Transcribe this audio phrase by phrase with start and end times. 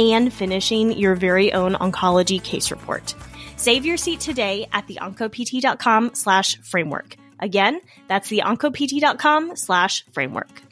[0.00, 3.14] and finishing your very own oncology case report.
[3.56, 7.16] Save your seat today at the theoncopt.com slash framework.
[7.38, 10.62] Again, that's the theoncopt.com slash framework.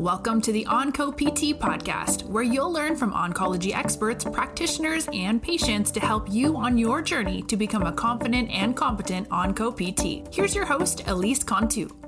[0.00, 5.90] Welcome to the Onco PT podcast, where you'll learn from oncology experts, practitioners, and patients
[5.90, 10.34] to help you on your journey to become a confident and competent Onco PT.
[10.34, 11.99] Here's your host, Elise Cantu.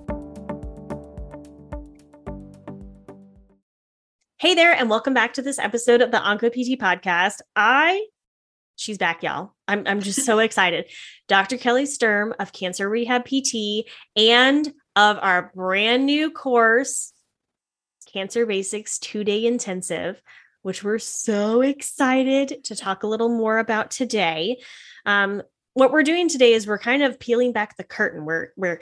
[4.43, 7.43] Hey there, and welcome back to this episode of the Onco PT podcast.
[7.55, 8.07] I,
[8.75, 9.55] she's back, y'all.
[9.69, 10.87] I'm, I'm just so excited.
[11.29, 11.57] Dr.
[11.59, 17.13] Kelly Sturm of Cancer Rehab PT and of our brand new course,
[18.13, 20.21] Cancer Basics two day intensive,
[20.63, 24.61] which we're so excited to talk a little more about today.
[25.07, 25.43] Um,
[25.75, 28.25] what we're doing today is we're kind of peeling back the curtain.
[28.25, 28.81] We're we're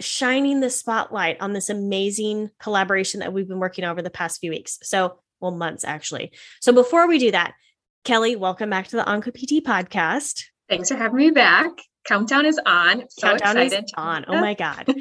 [0.00, 4.50] shining the spotlight on this amazing collaboration that we've been working over the past few
[4.50, 4.78] weeks.
[4.82, 6.32] So, well, months actually.
[6.60, 7.54] So before we do that,
[8.04, 10.44] Kelly, welcome back to the Onco PT podcast.
[10.68, 11.70] Thanks for having me back.
[12.04, 13.04] Countdown is on.
[13.10, 13.84] So Countdown excited.
[13.84, 14.24] is on.
[14.28, 14.92] Oh my God.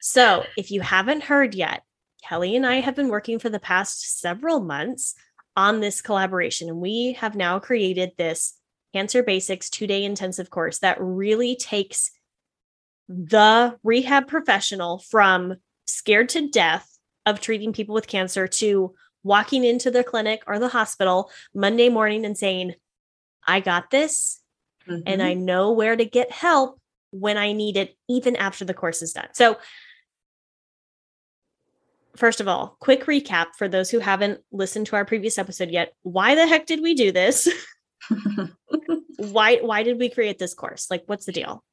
[0.00, 1.82] so if you haven't heard yet,
[2.26, 5.14] Kelly and I have been working for the past several months
[5.56, 8.54] on this collaboration, and we have now created this
[8.94, 12.10] Cancer Basics two day intensive course that really takes
[13.10, 16.88] the rehab professional from scared to death
[17.26, 18.94] of treating people with cancer to
[19.24, 22.74] walking into the clinic or the hospital Monday morning and saying,
[23.44, 24.40] I got this,
[24.88, 25.02] mm-hmm.
[25.06, 29.02] and I know where to get help when I need it, even after the course
[29.02, 29.28] is done.
[29.32, 29.58] So,
[32.14, 35.94] first of all, quick recap for those who haven't listened to our previous episode yet.
[36.02, 37.48] Why the heck did we do this?
[39.16, 40.88] why why did we create this course?
[40.90, 41.64] Like what's the deal?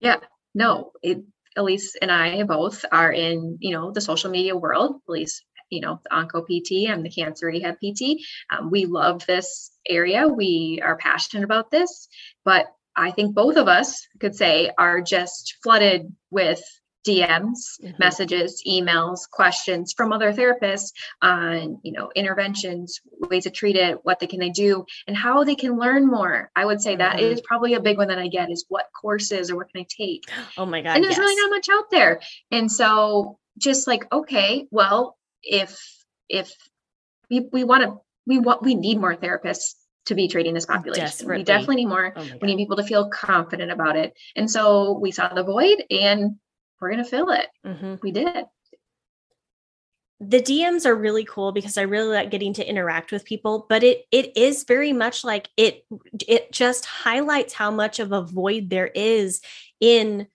[0.00, 0.16] Yeah.
[0.56, 1.18] No, it,
[1.54, 5.02] Elise and I both are in, you know, the social media world.
[5.06, 8.22] Elise, you know, the Onco PT, I'm the Cancer Rehab PT.
[8.50, 10.26] Um, we love this area.
[10.26, 12.08] We are passionate about this,
[12.42, 16.62] but I think both of us could say are just flooded with
[17.06, 17.92] DMs, mm-hmm.
[17.98, 23.00] messages, emails, questions from other therapists on, you know, interventions,
[23.30, 26.50] ways to treat it, what they can they do, and how they can learn more.
[26.56, 26.98] I would say mm-hmm.
[26.98, 29.82] that is probably a big one that I get is what courses or what can
[29.82, 30.24] I take?
[30.58, 30.96] Oh my god.
[30.96, 31.18] And there's yes.
[31.18, 32.20] really not much out there.
[32.50, 35.78] And so just like, okay, well, if
[36.28, 36.54] if
[37.30, 37.96] we we want to
[38.26, 39.74] we want we need more therapists
[40.06, 41.04] to be treating this population.
[41.04, 41.38] Desperately.
[41.38, 42.12] We definitely need more.
[42.16, 44.14] Oh we need people to feel confident about it.
[44.34, 46.36] And so we saw the void and
[46.80, 47.48] we're going to fill it.
[47.64, 47.94] Mm-hmm.
[48.02, 48.44] We did.
[50.18, 53.84] The DMs are really cool because I really like getting to interact with people, but
[53.84, 55.84] it it is very much like it
[56.26, 59.42] it just highlights how much of a void there is
[59.78, 60.26] in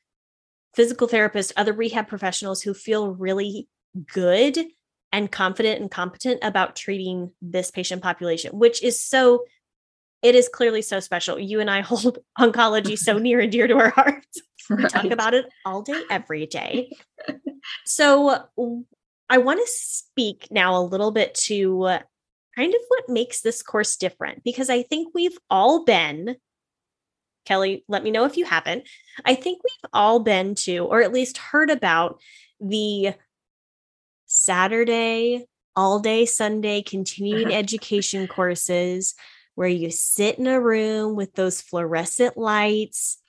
[0.75, 3.67] physical therapists, other rehab professionals who feel really
[4.13, 4.59] good
[5.11, 9.43] and confident and competent about treating this patient population, which is so
[10.21, 11.39] it is clearly so special.
[11.39, 14.41] You and I hold oncology so near and dear to our hearts.
[14.69, 16.91] We talk about it all day, every day.
[17.85, 18.47] so
[19.29, 21.99] I want to speak now a little bit to uh,
[22.55, 26.35] kind of what makes this course different because I think we've all been,
[27.45, 28.87] Kelly, let me know if you haven't.
[29.25, 32.19] I think we've all been to, or at least heard about,
[32.59, 33.15] the
[34.25, 35.45] Saturday,
[35.75, 39.15] all day Sunday continuing education courses
[39.55, 43.20] where you sit in a room with those fluorescent lights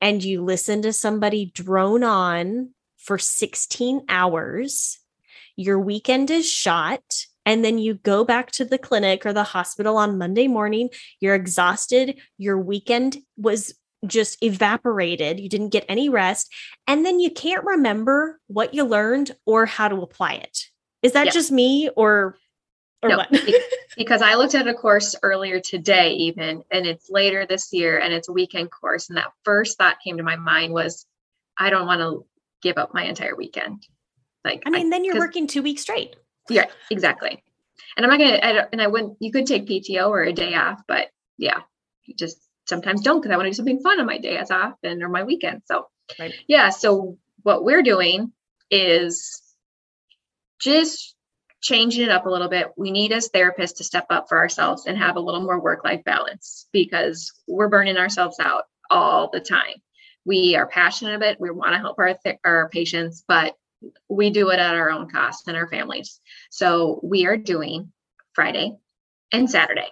[0.00, 4.98] and you listen to somebody drone on for 16 hours.
[5.56, 7.02] Your weekend is shot.
[7.46, 10.90] And then you go back to the clinic or the hospital on Monday morning.
[11.20, 12.20] You're exhausted.
[12.36, 13.74] Your weekend was
[14.06, 15.40] just evaporated.
[15.40, 16.52] You didn't get any rest.
[16.86, 20.66] And then you can't remember what you learned or how to apply it.
[21.02, 22.36] Is that just me or
[23.02, 23.28] or no, what?
[23.96, 28.12] because I looked at a course earlier today, even, and it's later this year and
[28.12, 29.08] it's a weekend course.
[29.08, 31.06] And that first thought came to my mind was,
[31.58, 32.26] I don't want to
[32.62, 33.86] give up my entire weekend.
[34.44, 36.16] Like, I mean, I, then you're working two weeks straight.
[36.48, 37.42] Yeah, exactly.
[37.96, 40.54] And I'm not going to, and I wouldn't, you could take PTO or a day
[40.54, 41.08] off, but
[41.38, 41.60] yeah,
[42.04, 44.74] you just sometimes don't because I want to do something fun on my days off
[44.82, 45.62] and or my weekend.
[45.66, 45.88] So,
[46.18, 46.34] right.
[46.46, 46.70] yeah.
[46.70, 48.32] So, what we're doing
[48.70, 49.42] is
[50.60, 51.14] just
[51.60, 52.68] changing it up a little bit.
[52.76, 55.84] We need as therapists to step up for ourselves and have a little more work
[55.84, 59.74] life balance because we're burning ourselves out all the time.
[60.24, 61.40] We are passionate about it.
[61.40, 63.54] We want to help our, th- our patients, but
[64.08, 66.20] we do it at our own cost and our families.
[66.50, 67.92] So we are doing
[68.34, 68.76] Friday
[69.32, 69.88] and Saturday.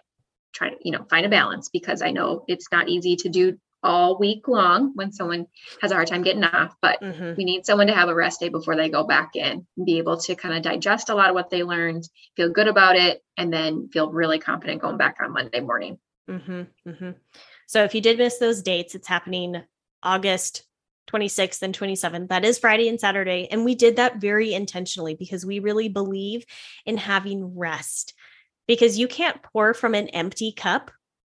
[0.53, 3.59] Try to, you know, find a balance because I know it's not easy to do
[3.83, 5.47] all week long when someone
[5.81, 7.35] has a hard time getting off, but mm-hmm.
[7.37, 9.99] we need someone to have a rest day before they go back in and be
[9.99, 13.23] able to kind of digest a lot of what they learned, feel good about it,
[13.37, 15.99] and then feel really confident going back on Monday morning.
[16.29, 16.63] Mm-hmm.
[16.89, 17.11] Mm-hmm.
[17.67, 19.63] So if you did miss those dates, it's happening
[20.03, 20.65] August
[21.09, 22.29] 26th and 27th.
[22.29, 23.49] That is Friday and Saturday.
[23.51, 26.45] And we did that very intentionally because we really believe
[26.85, 28.15] in having rest
[28.67, 30.91] because you can't pour from an empty cup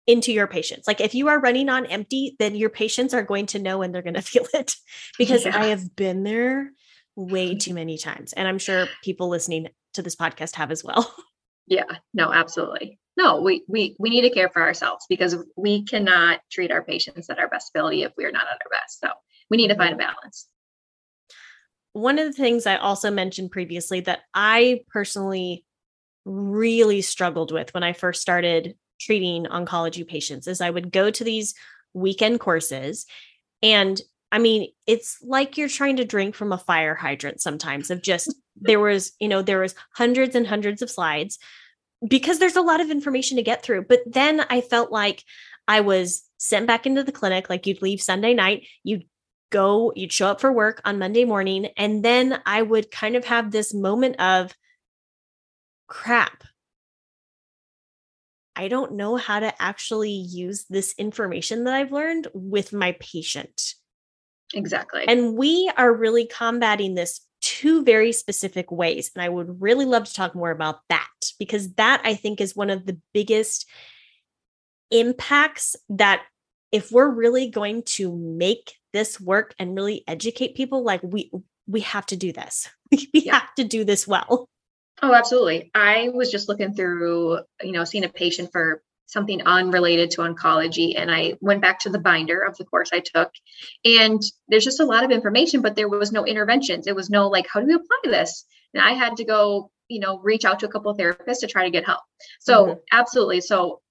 [0.09, 0.87] into your patients.
[0.87, 3.93] Like if you are running on empty, then your patients are going to know and
[3.93, 4.75] they're going to feel it
[5.17, 5.55] because yeah.
[5.55, 6.71] I have been there
[7.15, 8.33] way too many times.
[8.33, 11.13] And I'm sure people listening to this podcast have as well.
[11.71, 11.83] Yeah,
[12.15, 12.99] no, absolutely.
[13.15, 17.29] No, we we we need to care for ourselves because we cannot treat our patients
[17.29, 18.99] at our best ability if we're not at our best.
[18.99, 19.09] So
[19.51, 19.99] we need to find a mm-hmm.
[19.99, 20.47] balance.
[21.93, 25.63] One of the things I also mentioned previously that I personally
[26.25, 31.23] really struggled with when I first started treating oncology patients is I would go to
[31.23, 31.53] these
[31.93, 33.05] weekend courses
[33.61, 33.99] and
[34.31, 38.33] I mean, it's like you're trying to drink from a fire hydrant sometimes of just
[38.61, 41.39] there was, you know, there was hundreds and hundreds of slides
[42.07, 43.85] because there's a lot of information to get through.
[43.85, 45.23] But then I felt like
[45.67, 49.05] I was sent back into the clinic like you'd leave Sunday night, you'd
[49.51, 53.25] go, you'd show up for work on Monday morning and then I would kind of
[53.25, 54.53] have this moment of
[55.87, 56.43] crap.
[58.59, 63.75] I don't know how to actually use this information that I've learned with my patient.
[64.53, 65.05] Exactly.
[65.07, 69.11] And we are really combating this two very specific ways.
[69.15, 71.07] And I would really love to talk more about that
[71.39, 73.65] because that I think is one of the biggest
[74.91, 76.23] impacts that
[76.73, 81.31] if we're really going to make this work and really educate people, like we
[81.65, 82.67] we have to do this.
[82.91, 83.39] we yeah.
[83.39, 84.49] have to do this well.
[85.01, 85.71] Oh, absolutely.
[85.73, 90.93] I was just looking through, you know, seeing a patient for something unrelated to oncology
[90.95, 93.31] and I went back to the binder of the course I took
[93.83, 96.85] and there's just a lot of information but there was no interventions.
[96.85, 98.45] It was no like how do we apply this?
[98.75, 101.47] And I had to go, you know, reach out to a couple of therapists to
[101.47, 102.01] try to get help.
[102.39, 102.79] So, mm-hmm.
[102.91, 103.41] absolutely.
[103.41, 103.81] So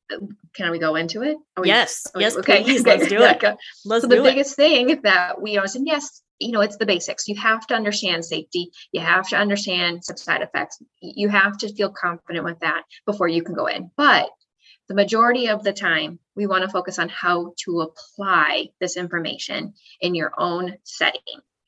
[0.55, 1.37] can we go into it?
[1.61, 2.63] We, yes, yes, okay.
[2.63, 2.85] please.
[2.85, 3.43] Let's do it.
[3.85, 4.57] Let's so the biggest it.
[4.57, 7.29] thing that we always said, yes, you know, it's the basics.
[7.29, 8.71] You have to understand safety.
[8.93, 10.81] You have to understand some side effects.
[11.01, 13.91] You have to feel confident with that before you can go in.
[13.97, 14.31] But
[14.89, 19.75] the majority of the time, we want to focus on how to apply this information
[20.01, 21.21] in your own setting.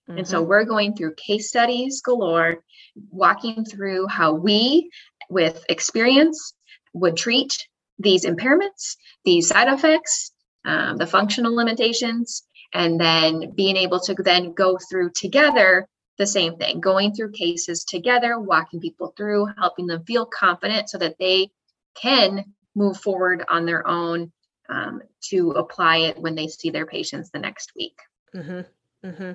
[0.08, 0.18] Mm-hmm.
[0.18, 0.48] And so mm-hmm.
[0.48, 2.64] we're going through case studies galore,
[3.10, 4.90] walking through how we,
[5.28, 6.54] with experience,
[6.94, 7.56] would treat
[8.00, 10.32] these impairments, these side effects,
[10.64, 12.42] um, the functional limitations,
[12.72, 15.86] and then being able to then go through together
[16.18, 20.98] the same thing, going through cases together, walking people through, helping them feel confident so
[20.98, 21.50] that they
[21.94, 22.44] can
[22.74, 24.30] move forward on their own
[24.68, 27.98] um, to apply it when they see their patients the next week.
[28.34, 29.08] Mm-hmm.
[29.08, 29.32] Mm-hmm.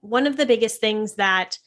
[0.00, 1.58] One of the biggest things that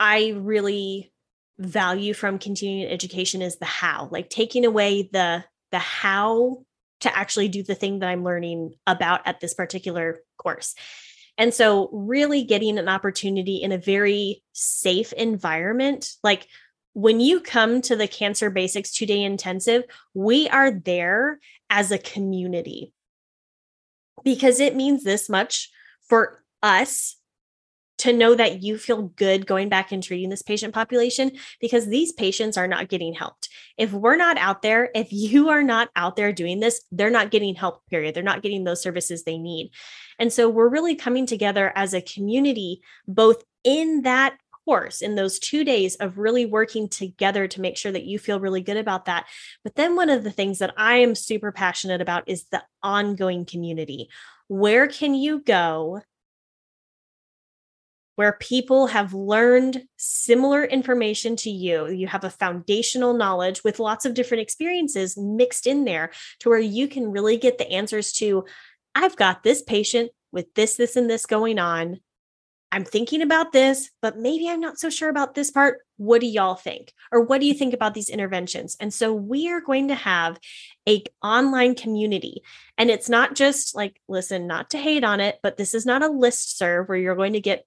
[0.00, 1.12] I really
[1.58, 6.64] value from continuing education is the how, like taking away the the how
[7.00, 10.74] to actually do the thing that I'm learning about at this particular course.
[11.36, 16.48] And so really getting an opportunity in a very safe environment, like
[16.94, 21.38] when you come to the Cancer Basics 2-day intensive, we are there
[21.70, 22.92] as a community.
[24.24, 25.70] Because it means this much
[26.08, 27.17] for us
[27.98, 32.12] to know that you feel good going back and treating this patient population because these
[32.12, 33.48] patients are not getting helped.
[33.76, 37.30] If we're not out there, if you are not out there doing this, they're not
[37.30, 38.14] getting help, period.
[38.14, 39.70] They're not getting those services they need.
[40.18, 44.38] And so we're really coming together as a community, both in that
[44.68, 48.38] course in those two days of really working together to make sure that you feel
[48.38, 49.26] really good about that.
[49.64, 53.46] But then one of the things that I am super passionate about is the ongoing
[53.46, 54.10] community.
[54.46, 56.02] Where can you go
[58.18, 61.86] where people have learned similar information to you.
[61.86, 66.10] You have a foundational knowledge with lots of different experiences mixed in there
[66.40, 68.44] to where you can really get the answers to
[68.92, 72.00] I've got this patient with this, this, and this going on.
[72.72, 75.78] I'm thinking about this, but maybe I'm not so sure about this part.
[75.96, 76.92] What do y'all think?
[77.12, 78.76] Or what do you think about these interventions?
[78.80, 80.40] And so we are going to have
[80.88, 82.42] a online community.
[82.76, 86.02] And it's not just like, listen, not to hate on it, but this is not
[86.02, 87.64] a list serve where you're going to get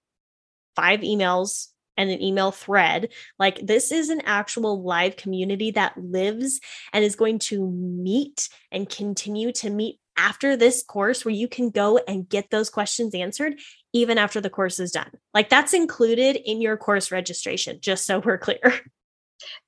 [0.75, 3.09] five emails and an email thread.
[3.37, 6.59] Like this is an actual live community that lives
[6.93, 11.69] and is going to meet and continue to meet after this course where you can
[11.69, 13.53] go and get those questions answered
[13.93, 15.11] even after the course is done.
[15.33, 18.73] Like that's included in your course registration, just so we're clear.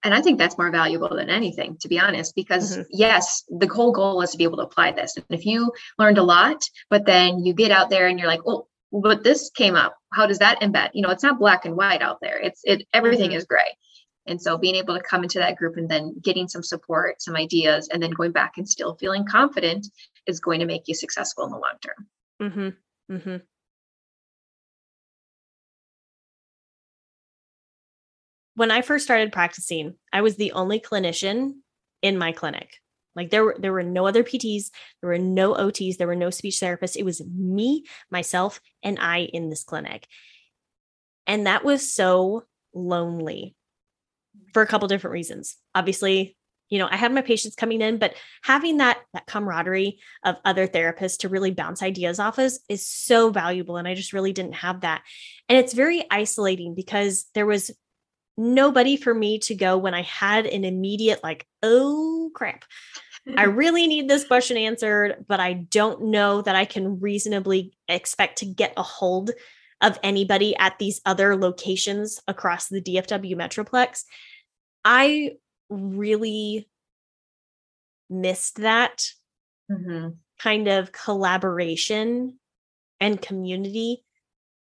[0.03, 2.83] And I think that's more valuable than anything, to be honest, because mm-hmm.
[2.91, 5.15] yes, the whole goal is to be able to apply this.
[5.15, 8.41] And if you learned a lot, but then you get out there and you're like,
[8.45, 8.67] oh,
[9.01, 9.97] but this came up.
[10.13, 10.91] How does that embed?
[10.93, 12.37] You know, it's not black and white out there.
[12.37, 13.37] It's it everything mm-hmm.
[13.37, 13.77] is gray.
[14.25, 17.35] And so being able to come into that group and then getting some support, some
[17.35, 19.87] ideas, and then going back and still feeling confident
[20.27, 22.07] is going to make you successful in the long term.
[22.41, 23.15] Mm-hmm.
[23.15, 23.37] Mm-hmm.
[28.55, 31.55] When I first started practicing, I was the only clinician
[32.01, 32.79] in my clinic.
[33.15, 34.69] Like there were there were no other PTs,
[35.01, 36.97] there were no OTs, there were no speech therapists.
[36.97, 40.07] It was me, myself, and I in this clinic.
[41.27, 42.43] And that was so
[42.73, 43.55] lonely
[44.53, 45.57] for a couple different reasons.
[45.75, 46.35] Obviously,
[46.69, 50.67] you know, I had my patients coming in, but having that that camaraderie of other
[50.67, 54.55] therapists to really bounce ideas off of is so valuable and I just really didn't
[54.55, 55.03] have that.
[55.47, 57.69] And it's very isolating because there was
[58.37, 62.65] nobody for me to go when I had an immediate like, "Oh crap.
[63.37, 68.39] I really need this question answered, but I don't know that I can reasonably expect
[68.39, 69.31] to get a hold
[69.81, 74.03] of anybody at these other locations across the DFW Metroplex.
[74.85, 75.31] I
[75.69, 76.69] really
[78.09, 79.05] missed that
[79.69, 80.09] mm-hmm.
[80.39, 82.39] kind of collaboration
[82.99, 84.03] and community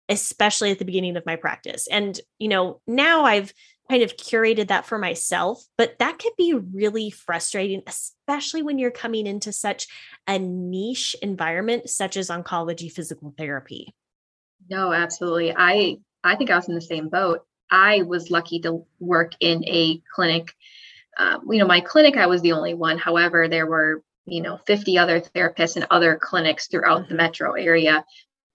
[0.09, 3.53] especially at the beginning of my practice and you know now i've
[3.91, 8.91] kind of curated that for myself but that could be really frustrating especially when you're
[8.91, 9.87] coming into such
[10.27, 13.95] a niche environment such as oncology physical therapy
[14.69, 18.85] no absolutely i i think i was in the same boat I was lucky to
[18.99, 20.53] work in a clinic.
[21.19, 22.99] Uh, you know, my clinic, I was the only one.
[22.99, 27.11] However, there were, you know, 50 other therapists in other clinics throughout mm-hmm.
[27.11, 28.05] the metro area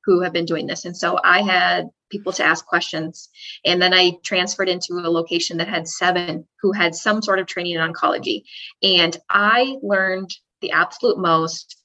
[0.05, 0.85] who have been doing this.
[0.85, 3.29] And so I had people to ask questions.
[3.65, 7.47] And then I transferred into a location that had seven who had some sort of
[7.47, 8.43] training in oncology.
[8.83, 10.31] And I learned
[10.61, 11.77] the absolute most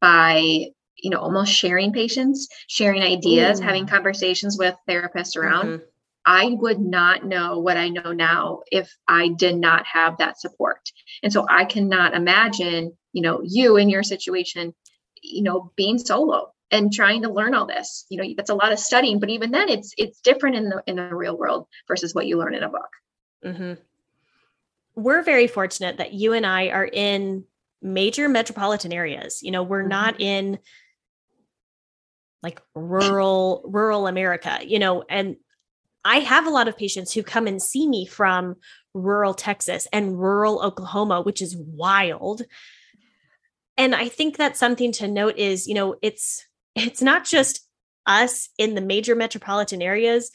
[0.00, 0.66] by
[0.96, 3.64] you know almost sharing patients sharing ideas Ooh.
[3.64, 5.84] having conversations with therapists around mm-hmm.
[6.26, 10.92] I would not know what I know now if I did not have that support.
[11.22, 14.74] And so I cannot imagine, you know, you in your situation,
[15.22, 18.04] you know, being solo and trying to learn all this.
[18.08, 20.82] You know, that's a lot of studying, but even then it's it's different in the
[20.86, 22.90] in the real world versus what you learn in a book.
[23.44, 23.72] Mm-hmm.
[24.94, 27.44] We're very fortunate that you and I are in
[27.80, 29.42] major metropolitan areas.
[29.42, 29.88] You know, we're mm-hmm.
[29.88, 30.58] not in
[32.42, 35.36] like rural rural America, you know, and
[36.04, 38.56] I have a lot of patients who come and see me from
[38.94, 42.42] rural Texas and rural Oklahoma, which is wild.
[43.76, 46.47] And I think that's something to note is, you know, it's
[46.78, 47.66] it's not just
[48.06, 50.30] us in the major metropolitan areas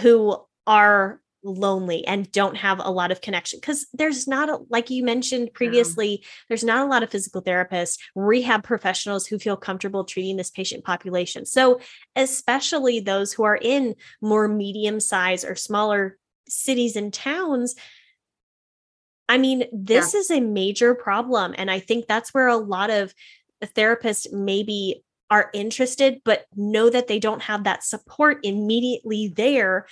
[0.00, 4.90] who are lonely and don't have a lot of connection because there's not a, like
[4.90, 6.28] you mentioned previously yeah.
[6.48, 10.84] there's not a lot of physical therapists rehab professionals who feel comfortable treating this patient
[10.84, 11.80] population so
[12.14, 16.16] especially those who are in more medium size or smaller
[16.48, 17.74] cities and towns
[19.28, 20.20] i mean this yeah.
[20.20, 23.12] is a major problem and i think that's where a lot of
[23.64, 29.86] therapists maybe are interested but know that they don't have that support immediately there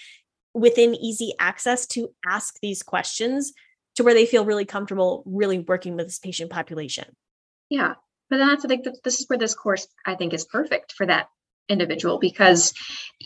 [0.52, 3.54] within easy access to ask these questions
[3.96, 7.06] to where they feel really comfortable really working with this patient population.
[7.70, 7.94] Yeah.
[8.28, 11.06] But then that's I think this is where this course I think is perfect for
[11.06, 11.28] that
[11.70, 12.74] individual because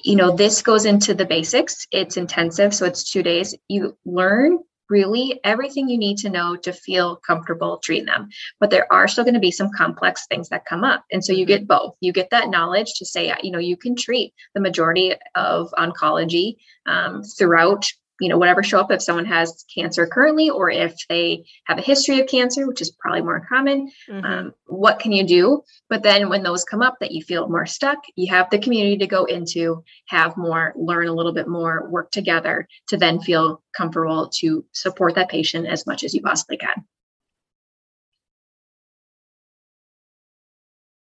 [0.05, 4.59] you know this goes into the basics it's intensive so it's two days you learn
[4.91, 8.29] really everything you need to know to feel comfortable treating them.
[8.61, 11.05] But there are still going to be some complex things that come up.
[11.13, 11.97] And so you get both.
[12.01, 16.57] You get that knowledge to say, you know, you can treat the majority of oncology
[16.87, 21.45] um, throughout you know whatever show up if someone has cancer currently or if they
[21.67, 24.25] have a history of cancer which is probably more common mm-hmm.
[24.25, 25.63] um, what can you do?
[25.89, 28.99] But then when those come up that you feel more stuck you have the community
[28.99, 33.63] to go into have more learn a little bit more work together to then feel
[33.77, 36.85] comfortable to support that patient as much as you possibly can.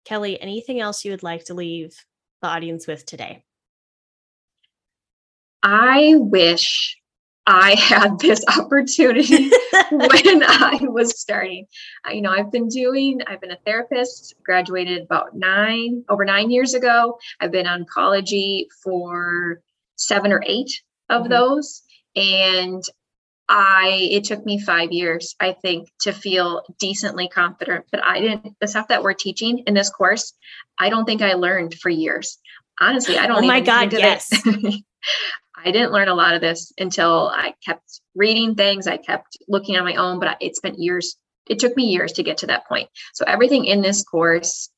[0.05, 1.95] Kelly anything else you would like to leave
[2.43, 3.43] the audience with today
[5.65, 6.99] I wish
[7.47, 9.51] I had this opportunity
[9.91, 11.67] when I was starting.
[12.11, 16.75] You know, I've been doing, I've been a therapist, graduated about nine, over nine years
[16.75, 17.19] ago.
[17.41, 19.61] I've been oncology for
[19.97, 20.71] seven or eight
[21.09, 21.33] of mm-hmm.
[21.33, 21.83] those.
[22.15, 22.83] And
[23.49, 27.87] I, it took me five years, I think, to feel decently confident.
[27.91, 30.33] But I didn't, the stuff that we're teaching in this course,
[30.79, 32.39] I don't think I learned for years.
[32.81, 33.45] Honestly, I don't.
[33.45, 34.31] Oh my God, yes.
[35.57, 38.87] I didn't learn a lot of this until I kept reading things.
[38.87, 41.17] I kept looking on my own, but it spent years.
[41.49, 42.89] It took me years to get to that point.
[43.15, 44.71] So everything in this course,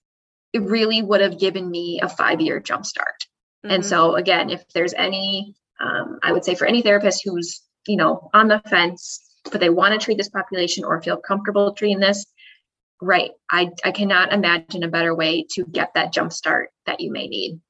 [0.52, 3.26] it really would have given me a five year jump start.
[3.64, 3.74] Mm-hmm.
[3.74, 7.96] And so again, if there's any, um, I would say for any therapist who's you
[7.96, 12.00] know on the fence, but they want to treat this population or feel comfortable treating
[12.00, 12.26] this,
[13.00, 13.30] right?
[13.50, 17.28] I I cannot imagine a better way to get that jump start that you may
[17.28, 17.60] need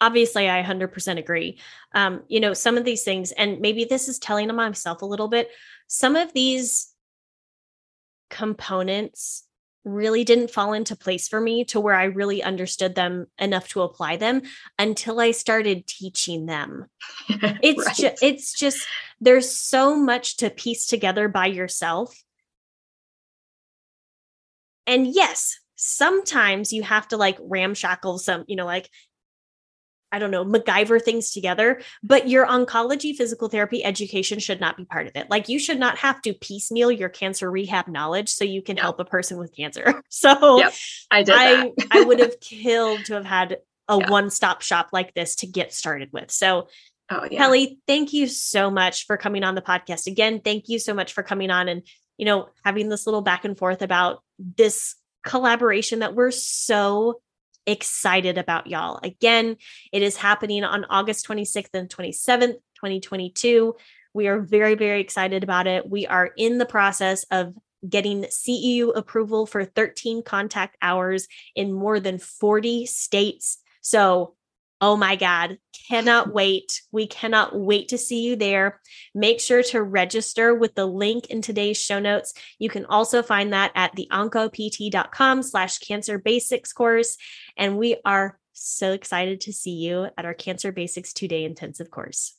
[0.00, 1.58] obviously i 100% agree.
[1.94, 5.06] Um, you know some of these things and maybe this is telling on myself a
[5.06, 5.50] little bit
[5.86, 6.92] some of these
[8.30, 9.44] components
[9.84, 13.82] really didn't fall into place for me to where i really understood them enough to
[13.82, 14.40] apply them
[14.78, 16.86] until i started teaching them.
[17.62, 17.96] It's right.
[17.96, 18.86] just it's just
[19.20, 22.22] there's so much to piece together by yourself.
[24.86, 28.88] And yes sometimes you have to like ramshackle some you know like
[30.14, 34.84] I don't know, MacGyver things together, but your oncology physical therapy education should not be
[34.84, 35.28] part of it.
[35.28, 38.84] Like you should not have to piecemeal your cancer rehab knowledge so you can yep.
[38.84, 40.02] help a person with cancer.
[40.10, 40.72] So yep,
[41.10, 44.08] I did I, I would have killed to have had a yeah.
[44.10, 46.30] one-stop shop like this to get started with.
[46.30, 46.68] So
[47.10, 47.38] oh, yeah.
[47.38, 50.06] Kelly, thank you so much for coming on the podcast.
[50.06, 51.82] Again, thank you so much for coming on and
[52.16, 54.94] you know having this little back and forth about this
[55.24, 57.20] collaboration that we're so
[57.66, 59.00] excited about y'all.
[59.02, 59.56] Again,
[59.92, 63.74] it is happening on August 26th and 27th, 2022.
[64.12, 65.88] We are very, very excited about it.
[65.88, 67.54] We are in the process of
[67.88, 73.58] getting CEU approval for 13 contact hours in more than 40 states.
[73.80, 74.34] So
[74.86, 75.56] Oh my God,
[75.88, 76.82] cannot wait.
[76.92, 78.82] We cannot wait to see you there.
[79.14, 82.34] Make sure to register with the link in today's show notes.
[82.58, 87.16] You can also find that at theoncopt.com slash cancer basics course.
[87.56, 91.90] And we are so excited to see you at our cancer basics two day intensive
[91.90, 92.34] course.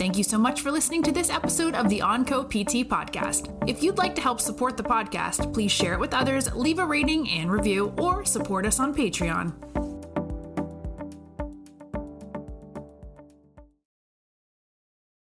[0.00, 3.54] Thank you so much for listening to this episode of the Onco PT podcast.
[3.68, 6.86] If you'd like to help support the podcast, please share it with others, leave a
[6.86, 9.52] rating and review, or support us on Patreon.